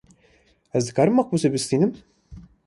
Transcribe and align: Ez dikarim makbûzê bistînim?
Ez 0.77 0.81
dikarim 0.87 1.15
makbûzê 1.17 1.49
bistînim? 1.53 1.91